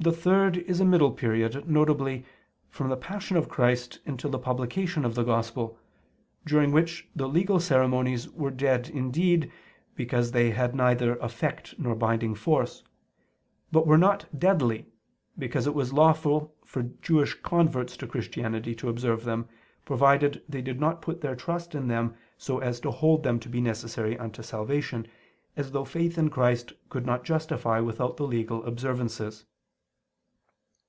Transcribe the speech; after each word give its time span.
The 0.00 0.12
third 0.12 0.58
is 0.58 0.78
a 0.78 0.84
middle 0.84 1.10
period, 1.10 1.60
viz. 1.66 2.24
from 2.70 2.88
the 2.88 2.96
Passion 2.96 3.36
of 3.36 3.48
Christ 3.48 3.98
until 4.06 4.30
the 4.30 4.38
publication 4.38 5.04
of 5.04 5.16
the 5.16 5.24
Gospel, 5.24 5.76
during 6.46 6.70
which 6.70 7.08
the 7.16 7.28
legal 7.28 7.58
ceremonies 7.58 8.30
were 8.30 8.52
dead 8.52 8.88
indeed, 8.88 9.50
because 9.96 10.30
they 10.30 10.52
had 10.52 10.72
neither 10.72 11.16
effect 11.16 11.74
nor 11.78 11.96
binding 11.96 12.36
force; 12.36 12.84
but 13.72 13.88
were 13.88 13.98
not 13.98 14.26
deadly, 14.38 14.86
because 15.36 15.66
it 15.66 15.74
was 15.74 15.92
lawful 15.92 16.54
for 16.64 16.84
the 16.84 16.94
Jewish 17.02 17.34
converts 17.42 17.96
to 17.96 18.06
Christianity 18.06 18.76
to 18.76 18.88
observe 18.88 19.24
them, 19.24 19.48
provided 19.84 20.40
they 20.48 20.62
did 20.62 20.78
not 20.78 21.02
put 21.02 21.22
their 21.22 21.34
trust 21.34 21.74
in 21.74 21.88
them 21.88 22.14
so 22.36 22.60
as 22.60 22.78
to 22.78 22.92
hold 22.92 23.24
them 23.24 23.40
to 23.40 23.48
be 23.48 23.60
necessary 23.60 24.16
unto 24.16 24.44
salvation, 24.44 25.08
as 25.56 25.72
though 25.72 25.84
faith 25.84 26.16
in 26.16 26.30
Christ 26.30 26.72
could 26.88 27.04
not 27.04 27.24
justify 27.24 27.80
without 27.80 28.16
the 28.16 28.26
legal 28.28 28.62
observances. 28.62 29.44